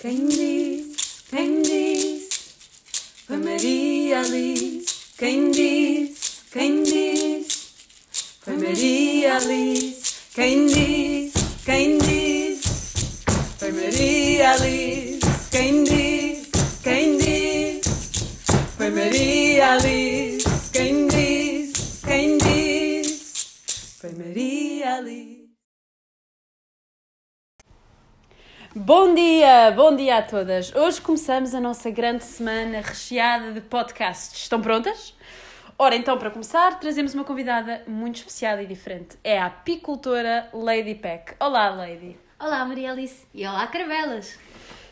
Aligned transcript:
Quem 0.00 0.28
diz, 0.28 0.96
quem 1.28 1.60
diz, 1.60 2.28
foi 3.26 3.36
Maria 3.36 4.20
Alice. 4.20 4.86
Quem 5.18 5.50
diz, 5.50 6.18
quem 6.50 6.82
diz, 6.84 7.46
foi 8.40 8.56
Maria 8.56 9.36
Alice. 9.36 10.14
Quem 10.34 10.66
diz, 10.68 11.32
quem 11.66 11.98
diz, 11.98 12.60
foi 13.58 13.72
Maria 13.72 14.52
Alice. 14.52 15.20
Quem 15.50 15.84
diz, 15.84 16.48
quem 16.82 17.18
diz, 17.18 17.86
foi 18.78 18.90
Maria 18.90 19.72
Alice. 19.72 20.48
Quem 20.72 21.08
diz, 21.08 21.72
quem 22.06 22.38
diz, 22.38 23.46
foi 24.00 24.12
Maria 24.14 24.96
Alice. 24.96 25.49
Bom 28.72 29.16
dia, 29.16 29.72
bom 29.72 29.96
dia 29.96 30.18
a 30.18 30.22
todas. 30.22 30.72
Hoje 30.72 31.00
começamos 31.00 31.56
a 31.56 31.60
nossa 31.60 31.90
grande 31.90 32.22
semana 32.22 32.80
recheada 32.80 33.50
de 33.50 33.60
podcasts. 33.60 34.42
Estão 34.42 34.62
prontas? 34.62 35.12
Ora, 35.76 35.96
então, 35.96 36.16
para 36.16 36.30
começar, 36.30 36.78
trazemos 36.78 37.12
uma 37.12 37.24
convidada 37.24 37.82
muito 37.88 38.18
especial 38.18 38.60
e 38.60 38.66
diferente. 38.66 39.18
É 39.24 39.40
a 39.40 39.46
apicultora 39.46 40.48
Lady 40.52 40.94
Peck. 40.94 41.34
Olá, 41.40 41.70
Lady. 41.70 42.16
Olá, 42.38 42.64
Maria 42.64 42.92
Alice. 42.92 43.26
E 43.34 43.44
olá, 43.44 43.66
Caravelas. 43.66 44.38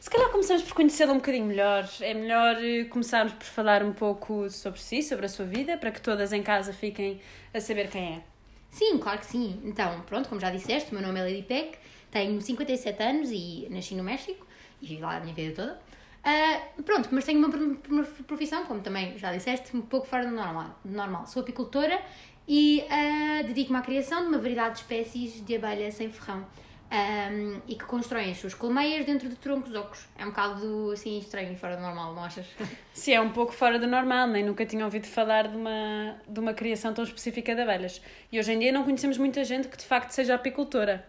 Se 0.00 0.08
calhar 0.08 0.30
começamos 0.30 0.62
por 0.62 0.72
conhecê-la 0.72 1.12
um 1.12 1.16
bocadinho 1.16 1.44
melhor. 1.44 1.86
É 2.00 2.14
melhor 2.14 2.56
eh, 2.64 2.84
começarmos 2.84 3.34
por 3.34 3.44
falar 3.44 3.82
um 3.82 3.92
pouco 3.92 4.48
sobre 4.48 4.80
si, 4.80 5.02
sobre 5.02 5.26
a 5.26 5.28
sua 5.28 5.44
vida, 5.44 5.76
para 5.76 5.90
que 5.90 6.00
todas 6.00 6.32
em 6.32 6.42
casa 6.42 6.72
fiquem 6.72 7.20
a 7.52 7.60
saber 7.60 7.90
quem 7.90 8.14
é. 8.14 8.36
Sim, 8.70 8.96
claro 8.96 9.18
que 9.18 9.26
sim. 9.26 9.60
Então, 9.64 10.00
pronto, 10.06 10.30
como 10.30 10.40
já 10.40 10.50
disseste, 10.50 10.92
o 10.92 10.94
meu 10.94 11.06
nome 11.06 11.20
é 11.20 11.24
Lady 11.24 11.42
Peck, 11.42 11.78
tenho 12.10 12.40
57 12.40 13.02
anos 13.02 13.30
e 13.32 13.66
nasci 13.70 13.94
no 13.94 14.02
México 14.04 14.46
e 14.80 14.86
vivi 14.86 15.00
lá 15.02 15.16
a 15.16 15.20
minha 15.20 15.34
vida 15.34 15.54
toda. 15.54 15.80
Ah, 16.24 16.60
pronto, 16.84 17.08
mas 17.12 17.24
tenho 17.24 17.38
uma, 17.38 17.48
pro- 17.50 17.78
uma 17.88 18.02
profissão, 18.26 18.64
como 18.66 18.80
também 18.80 19.16
já 19.16 19.32
disseste, 19.32 19.76
um 19.76 19.82
pouco 19.82 20.06
fora 20.06 20.24
do 20.26 20.32
normal. 20.32 20.78
normal. 20.84 21.26
Sou 21.26 21.42
apicultora 21.42 22.00
e 22.48 22.84
ah, 22.90 23.42
dedico-me 23.46 23.78
à 23.78 23.82
criação 23.82 24.22
de 24.22 24.28
uma 24.28 24.38
variedade 24.38 24.74
de 24.74 24.80
espécies 24.80 25.44
de 25.44 25.54
abelha 25.56 25.90
sem 25.92 26.10
ferrão. 26.10 26.44
ahm, 26.90 27.60
e 27.66 27.74
que 27.74 27.84
constroem 27.84 28.30
as 28.30 28.38
suas 28.38 28.54
colmeias 28.54 29.04
dentro 29.04 29.28
de 29.28 29.34
troncos 29.36 29.74
ocos. 29.74 30.06
É 30.16 30.24
um 30.24 30.28
bocado 30.30 30.90
assim 30.92 31.18
estranho 31.18 31.52
e 31.52 31.56
fora 31.56 31.76
do 31.76 31.82
normal, 31.82 32.14
não 32.14 32.22
achas? 32.24 32.46
Se 32.92 33.12
é 33.12 33.20
um 33.20 33.30
pouco 33.30 33.52
fora 33.52 33.76
do 33.78 33.86
normal, 33.88 34.28
nem 34.28 34.44
nunca 34.44 34.64
tinha 34.64 34.84
ouvido 34.84 35.06
falar 35.06 35.48
de 35.48 35.56
uma, 35.56 36.16
de 36.28 36.38
uma 36.40 36.54
criação 36.54 36.92
tão 36.94 37.02
específica 37.04 37.54
de 37.56 37.60
abelhas. 37.60 38.00
E 38.30 38.38
hoje 38.38 38.52
em 38.52 38.58
dia 38.60 38.70
não 38.72 38.84
conhecemos 38.84 39.18
muita 39.18 39.44
gente 39.44 39.66
que 39.68 39.76
de 39.76 39.84
facto 39.84 40.10
seja 40.10 40.34
apicultora. 40.36 41.04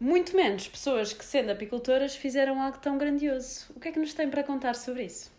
Muito 0.00 0.36
menos 0.36 0.68
pessoas 0.68 1.12
que, 1.12 1.24
sendo 1.24 1.50
apicultoras, 1.50 2.14
fizeram 2.14 2.62
algo 2.62 2.78
tão 2.78 2.96
grandioso. 2.96 3.66
O 3.74 3.80
que 3.80 3.88
é 3.88 3.92
que 3.92 3.98
nos 3.98 4.14
tem 4.14 4.30
para 4.30 4.44
contar 4.44 4.74
sobre 4.74 5.04
isso? 5.04 5.30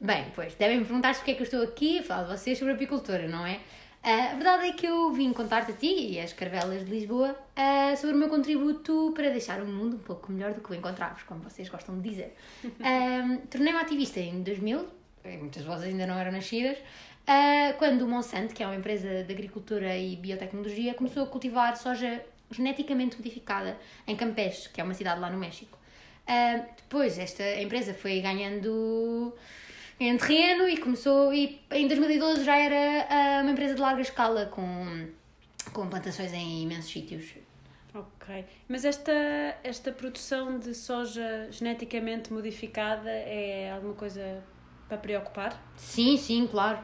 Bem, 0.00 0.26
pois, 0.34 0.54
devem 0.54 0.78
me 0.78 0.84
perguntar 0.84 1.14
porque 1.14 1.32
é 1.32 1.34
que 1.34 1.42
eu 1.42 1.44
estou 1.44 1.62
aqui 1.62 1.98
a 1.98 2.02
falar 2.02 2.22
de 2.22 2.38
vocês 2.38 2.58
sobre 2.58 2.72
apicultura, 2.72 3.28
não 3.28 3.44
é? 3.44 3.60
Ah, 4.02 4.30
a 4.30 4.34
verdade 4.34 4.68
é 4.68 4.72
que 4.72 4.86
eu 4.86 5.12
vim 5.12 5.32
contar-te 5.32 5.72
a 5.72 5.74
ti 5.74 6.12
e 6.12 6.20
às 6.20 6.32
Carvelas 6.32 6.84
de 6.84 6.90
Lisboa 6.90 7.36
ah, 7.56 7.94
sobre 7.96 8.14
o 8.14 8.18
meu 8.18 8.28
contributo 8.28 9.12
para 9.14 9.28
deixar 9.28 9.60
o 9.60 9.66
mundo 9.66 9.96
um 9.96 10.00
pouco 10.00 10.32
melhor 10.32 10.54
do 10.54 10.60
que 10.60 10.70
o 10.70 10.74
encontramos, 10.74 11.22
como 11.24 11.40
vocês 11.40 11.68
gostam 11.68 12.00
de 12.00 12.08
dizer. 12.08 12.34
Ah, 12.80 13.38
Tornei-me 13.50 13.78
ativista 13.78 14.20
em 14.20 14.42
2000, 14.42 14.86
e 15.24 15.36
muitas 15.36 15.62
de 15.64 15.68
vocês 15.68 15.92
ainda 15.92 16.06
não 16.06 16.16
eram 16.18 16.32
nascidas, 16.32 16.78
ah, 17.26 17.74
quando 17.76 18.02
o 18.02 18.08
Monsanto, 18.08 18.54
que 18.54 18.62
é 18.62 18.66
uma 18.66 18.76
empresa 18.76 19.24
de 19.24 19.32
agricultura 19.32 19.94
e 19.98 20.16
biotecnologia, 20.16 20.94
começou 20.94 21.24
a 21.24 21.26
cultivar 21.26 21.76
soja 21.76 22.24
geneticamente 22.50 23.16
modificada 23.16 23.78
em 24.06 24.16
Campeche, 24.16 24.68
que 24.68 24.80
é 24.80 24.84
uma 24.84 24.94
cidade 24.94 25.20
lá 25.20 25.30
no 25.30 25.38
México. 25.38 25.78
Ah, 26.26 26.64
depois, 26.76 27.18
esta 27.18 27.60
empresa 27.60 27.94
foi 27.94 28.20
ganhando 28.20 29.34
em 29.98 30.16
terreno 30.16 30.68
e 30.68 30.76
começou. 30.76 31.32
E 31.32 31.60
em 31.70 31.88
2012 31.88 32.44
já 32.44 32.56
era 32.56 33.06
ah, 33.08 33.42
uma 33.42 33.52
empresa 33.52 33.74
de 33.74 33.80
larga 33.80 34.02
escala 34.02 34.46
com, 34.46 35.08
com 35.72 35.88
plantações 35.88 36.32
em 36.32 36.62
imensos 36.62 36.92
sítios. 36.92 37.32
Ok. 37.94 38.44
Mas 38.68 38.84
esta, 38.84 39.12
esta 39.64 39.90
produção 39.90 40.58
de 40.58 40.74
soja 40.74 41.48
geneticamente 41.50 42.32
modificada 42.32 43.10
é 43.10 43.72
alguma 43.72 43.94
coisa 43.94 44.44
para 44.86 44.98
preocupar? 44.98 45.60
Sim, 45.76 46.16
sim, 46.16 46.46
claro. 46.46 46.78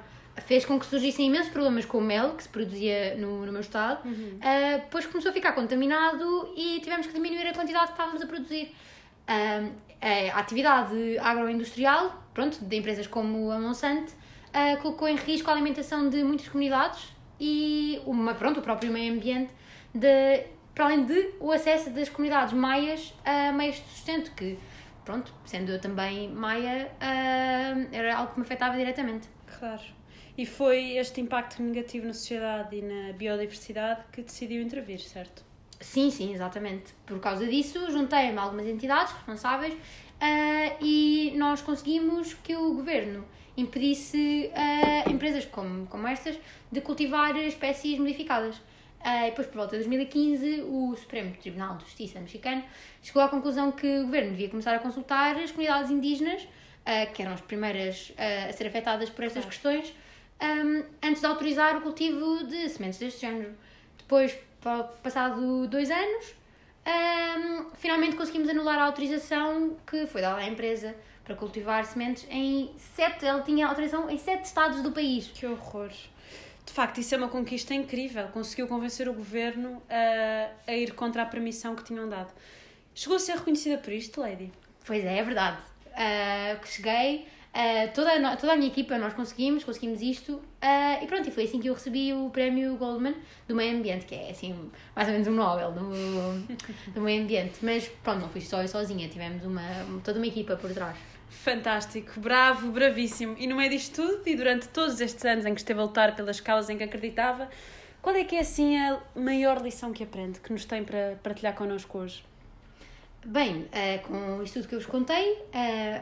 Fez 0.46 0.64
com 0.64 0.78
que 0.78 0.86
surgissem 0.86 1.28
imensos 1.28 1.50
problemas 1.50 1.84
com 1.84 1.98
o 1.98 2.00
mel 2.00 2.34
que 2.34 2.42
se 2.42 2.48
produzia 2.48 3.14
no, 3.16 3.46
no 3.46 3.52
meu 3.52 3.60
estado. 3.60 4.00
Ah, 4.42 4.78
depois 4.78 5.06
começou 5.06 5.30
a 5.30 5.32
ficar 5.32 5.52
contaminado 5.52 6.52
e 6.56 6.80
tivemos 6.80 7.06
que 7.06 7.12
diminuir 7.12 7.46
a 7.46 7.54
quantidade 7.54 7.86
que 7.86 7.92
estávamos 7.92 8.20
a 8.22 8.26
produzir. 8.26 8.74
Ah, 9.26 9.68
a 10.34 10.38
atividade 10.40 11.18
agroindustrial, 11.18 12.22
pronto, 12.34 12.62
de 12.62 12.76
empresas 12.76 13.06
como 13.06 13.50
a 13.50 13.58
Monsanto, 13.58 14.12
ah, 14.52 14.76
colocou 14.82 15.08
em 15.08 15.16
risco 15.16 15.48
a 15.48 15.52
alimentação 15.54 16.10
de 16.10 16.22
muitas 16.22 16.48
comunidades 16.48 17.14
e 17.40 18.02
uma, 18.04 18.34
pronto, 18.34 18.60
o 18.60 18.62
próprio 18.62 18.92
meio 18.92 19.14
ambiente, 19.14 19.50
de, 19.94 20.44
para 20.74 20.86
além 20.86 21.04
de 21.04 21.30
o 21.40 21.50
acesso 21.52 21.90
das 21.90 22.08
comunidades 22.08 22.52
maias 22.52 23.14
a 23.24 23.52
meios 23.52 23.76
de 23.76 23.82
sustento, 23.82 24.32
que, 24.32 24.58
pronto, 25.04 25.32
sendo 25.46 25.72
eu 25.72 25.80
também 25.80 26.28
maia, 26.28 26.90
era 27.92 28.16
algo 28.16 28.32
que 28.32 28.40
me 28.40 28.44
afetava 28.44 28.76
diretamente. 28.76 29.28
Claro. 29.58 29.82
E 30.36 30.44
foi 30.44 30.96
este 30.96 31.20
impacto 31.20 31.62
negativo 31.62 32.06
na 32.06 32.12
sociedade 32.12 32.76
e 32.76 32.82
na 32.82 33.12
biodiversidade 33.12 34.02
que 34.12 34.22
decidiu 34.22 34.60
intervir, 34.62 35.00
certo? 35.00 35.44
Sim, 35.80 36.10
sim, 36.10 36.32
exatamente. 36.32 36.92
Por 37.06 37.20
causa 37.20 37.46
disso, 37.46 37.90
juntei-me 37.90 38.38
a 38.38 38.42
algumas 38.42 38.66
entidades 38.66 39.12
responsáveis 39.12 39.74
ah, 40.20 40.76
e 40.80 41.32
nós 41.36 41.60
conseguimos 41.62 42.34
que 42.34 42.56
o 42.56 42.74
governo 42.74 43.24
impedisse 43.56 44.50
ah, 44.54 45.08
empresas 45.08 45.44
como, 45.44 45.86
como 45.86 46.06
estas 46.08 46.36
de 46.72 46.80
cultivar 46.80 47.36
espécies 47.36 47.98
modificadas. 47.98 48.60
Ah, 49.00 49.26
e 49.26 49.30
depois, 49.30 49.46
por 49.46 49.56
volta 49.58 49.72
de 49.78 49.84
2015, 49.84 50.62
o 50.62 50.96
Supremo 50.96 51.32
Tribunal 51.36 51.76
de 51.76 51.84
Justiça 51.84 52.18
mexicano 52.18 52.64
chegou 53.02 53.22
à 53.22 53.28
conclusão 53.28 53.70
que 53.70 53.98
o 54.00 54.04
governo 54.06 54.30
devia 54.30 54.48
começar 54.48 54.74
a 54.74 54.78
consultar 54.80 55.36
as 55.36 55.50
comunidades 55.52 55.90
indígenas, 55.92 56.48
ah, 56.84 57.06
que 57.06 57.22
eram 57.22 57.34
as 57.34 57.40
primeiras 57.40 58.12
a 58.48 58.52
ser 58.52 58.66
afetadas 58.66 59.10
por 59.10 59.24
estas 59.24 59.44
Claro. 59.44 59.50
questões, 59.50 59.94
ah, 60.44 61.06
antes 61.08 61.20
de 61.20 61.26
autorizar 61.26 61.76
o 61.76 61.80
cultivo 61.80 62.44
de 62.44 62.68
sementes 62.68 62.98
deste 62.98 63.20
género. 63.20 63.54
Depois, 63.98 64.36
pa- 64.60 64.84
passado 65.02 65.66
dois 65.66 65.90
anos, 65.90 66.34
ahm, 66.84 67.70
finalmente 67.74 68.16
conseguimos 68.16 68.48
anular 68.48 68.78
a 68.78 68.84
autorização 68.84 69.76
que 69.86 70.06
foi 70.06 70.20
dada 70.20 70.40
à 70.40 70.46
empresa 70.46 70.94
para 71.24 71.34
cultivar 71.34 71.84
sementes 71.86 72.26
em 72.30 72.70
sete, 72.94 73.24
ela 73.24 73.40
tinha 73.42 73.66
autorização 73.66 74.10
em 74.10 74.18
sete 74.18 74.44
estados 74.44 74.82
do 74.82 74.92
país. 74.92 75.28
Que 75.34 75.46
horror. 75.46 75.88
De 76.66 76.72
facto, 76.72 76.98
isso 76.98 77.14
é 77.14 77.18
uma 77.18 77.28
conquista 77.28 77.72
incrível. 77.74 78.28
Conseguiu 78.28 78.66
convencer 78.66 79.08
o 79.08 79.12
governo 79.14 79.82
a, 79.88 80.70
a 80.70 80.74
ir 80.74 80.92
contra 80.94 81.22
a 81.22 81.26
permissão 81.26 81.74
que 81.74 81.82
tinham 81.84 82.08
dado. 82.08 82.30
Chegou 82.94 83.16
a 83.16 83.20
ser 83.20 83.36
reconhecida 83.36 83.78
por 83.78 83.92
isto, 83.92 84.20
Lady? 84.20 84.52
Pois 84.86 85.02
é, 85.04 85.18
é 85.18 85.22
verdade. 85.22 85.58
Que 86.60 86.68
cheguei, 86.68 87.26
ah, 87.54 87.86
toda, 87.94 88.12
a 88.12 88.36
toda 88.36 88.52
a 88.52 88.56
minha 88.56 88.66
equipa, 88.66 88.98
nós 88.98 89.14
conseguimos, 89.14 89.62
conseguimos 89.62 90.02
isto, 90.02 90.42
ah, 90.60 90.98
e 91.00 91.06
pronto, 91.06 91.28
e 91.28 91.30
foi 91.30 91.44
assim 91.44 91.60
que 91.60 91.68
eu 91.68 91.74
recebi 91.74 92.12
o 92.12 92.28
prémio 92.28 92.76
Goldman 92.76 93.14
do 93.46 93.54
meio 93.54 93.76
ambiente, 93.76 94.06
que 94.06 94.14
é 94.16 94.30
assim, 94.30 94.70
mais 94.94 95.06
ou 95.06 95.12
menos 95.12 95.28
um 95.28 95.34
Nobel 95.34 95.70
do, 95.70 95.90
do 96.92 97.00
meio 97.00 97.22
ambiente. 97.22 97.60
Mas 97.62 97.86
pronto, 98.02 98.22
não 98.22 98.28
fui 98.28 98.40
só 98.40 98.60
eu 98.60 98.66
sozinha, 98.66 99.08
tivemos 99.08 99.44
uma, 99.44 99.62
toda 100.02 100.18
uma 100.18 100.26
equipa 100.26 100.56
por 100.56 100.74
trás. 100.74 100.96
Fantástico, 101.30 102.18
bravo, 102.18 102.72
bravíssimo. 102.72 103.36
E 103.38 103.46
no 103.46 103.54
meio 103.54 103.70
disto 103.70 104.02
tudo, 104.02 104.28
e 104.28 104.34
durante 104.34 104.66
todos 104.68 105.00
estes 105.00 105.24
anos 105.24 105.46
em 105.46 105.54
que 105.54 105.60
esteve 105.60 105.78
a 105.78 105.84
lutar 105.84 106.16
pelas 106.16 106.40
causas 106.40 106.70
em 106.70 106.76
que 106.76 106.82
acreditava, 106.82 107.48
qual 108.02 108.16
é 108.16 108.24
que 108.24 108.34
é 108.34 108.40
assim 108.40 108.76
a 108.76 108.98
maior 109.14 109.62
lição 109.62 109.92
que 109.92 110.02
aprende, 110.02 110.40
que 110.40 110.52
nos 110.52 110.64
tem 110.64 110.82
para 110.82 111.20
partilhar 111.22 111.54
connosco 111.54 111.98
hoje? 111.98 112.24
Bem, 113.24 113.68
eh, 113.70 113.98
com 113.98 114.42
isto 114.42 114.54
tudo 114.54 114.68
que 114.68 114.74
eu 114.74 114.80
vos 114.80 114.88
contei, 114.88 115.38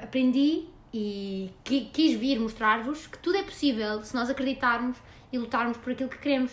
aprendi 0.03 0.67
e 0.93 1.51
qui- 1.65 1.89
quis 1.93 2.15
vir 2.19 2.39
mostrar-vos 2.39 3.07
que 3.07 3.19
tudo 3.19 3.37
é 3.39 3.43
possível 3.43 4.03
se 4.05 4.15
nós 4.15 4.29
acreditarmos 4.31 4.97
e 5.33 5.39
lutarmos 5.39 5.77
por 5.79 5.93
aquilo 5.93 6.09
que 6.09 6.19
queremos. 6.19 6.53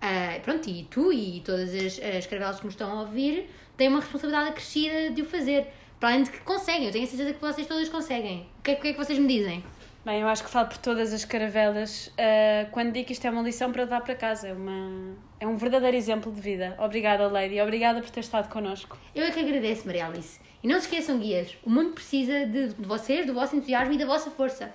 Eh, 0.00 0.38
pronto, 0.40 0.68
e 0.70 0.84
tu 0.90 1.12
e 1.12 1.42
todas 1.44 1.74
as, 1.74 1.98
as 2.00 2.26
caravelas 2.26 2.58
que 2.60 2.64
nos 2.64 2.74
estão 2.74 2.90
a 2.90 3.00
ouvir 3.02 3.50
têm 3.76 3.88
uma 3.88 4.00
responsabilidade 4.00 4.50
acrescida 4.50 5.10
de 5.10 5.22
o 5.22 5.24
fazer. 5.26 5.66
Para 5.98 6.10
além 6.10 6.22
de 6.22 6.30
que 6.30 6.40
conseguem, 6.40 6.86
eu 6.86 6.92
tenho 6.92 7.04
a 7.04 7.06
certeza 7.08 7.34
que 7.34 7.40
vocês 7.40 7.66
todas 7.66 7.88
conseguem. 7.88 8.46
O 8.58 8.62
que 8.62 8.70
é, 8.70 8.74
o 8.74 8.80
que, 8.80 8.88
é 8.88 8.92
que 8.92 8.98
vocês 8.98 9.18
me 9.18 9.26
dizem? 9.28 9.62
Bem, 10.02 10.22
eu 10.22 10.28
acho 10.28 10.42
que 10.42 10.50
falo 10.50 10.66
por 10.66 10.78
todas 10.78 11.12
as 11.12 11.26
caravelas 11.26 12.10
ah, 12.16 12.66
quando 12.72 12.92
digo 12.92 13.06
que 13.06 13.12
isto 13.12 13.26
é 13.26 13.30
uma 13.30 13.42
lição 13.42 13.70
para 13.70 13.82
levar 13.82 14.00
para 14.00 14.14
casa. 14.14 14.48
É, 14.48 14.52
uma, 14.52 15.14
é 15.38 15.46
um 15.46 15.56
verdadeiro 15.56 15.96
exemplo 15.96 16.32
de 16.32 16.40
vida. 16.40 16.74
Obrigada, 16.78 17.28
Lady. 17.28 17.60
Obrigada 17.60 18.00
por 18.00 18.08
ter 18.08 18.20
estado 18.20 18.48
connosco. 18.48 18.96
Eu 19.14 19.24
é 19.24 19.30
que 19.30 19.40
agradeço, 19.40 19.86
Maria 19.86 20.06
Alice. 20.06 20.40
E 20.62 20.68
não 20.68 20.78
se 20.80 20.86
esqueçam, 20.86 21.18
guias, 21.18 21.56
o 21.64 21.70
mundo 21.70 21.92
precisa 21.92 22.46
de, 22.46 22.68
de 22.74 22.86
vocês, 22.86 23.26
do 23.26 23.32
vosso 23.32 23.56
entusiasmo 23.56 23.94
e 23.94 23.98
da 23.98 24.06
vossa 24.06 24.30
força. 24.30 24.70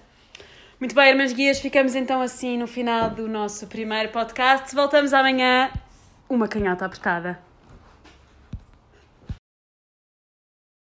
Muito 0.80 0.94
bem, 0.94 1.10
irmãs 1.10 1.32
guias, 1.32 1.60
ficamos 1.60 1.96
então 1.96 2.22
assim 2.22 2.58
no 2.58 2.68
final 2.68 3.10
do 3.10 3.28
nosso 3.28 3.66
primeiro 3.68 4.10
podcast. 4.10 4.76
Voltamos 4.76 5.14
amanhã. 5.14 5.72
Uma 6.28 6.48
canhota 6.48 6.86
apertada. 6.86 7.40